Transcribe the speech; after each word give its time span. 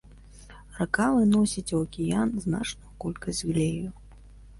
Рака 0.77 1.09
выносіць 1.17 1.73
у 1.79 1.81
акіян 1.87 2.29
значную 2.45 2.91
колькасць 3.05 3.43
глею. 3.51 3.93